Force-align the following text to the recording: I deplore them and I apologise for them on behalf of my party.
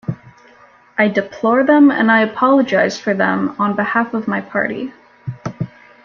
I 0.97 1.09
deplore 1.09 1.63
them 1.63 1.91
and 1.91 2.11
I 2.11 2.21
apologise 2.21 2.99
for 2.99 3.13
them 3.13 3.55
on 3.59 3.75
behalf 3.75 4.15
of 4.15 4.27
my 4.27 4.41
party. 4.41 4.91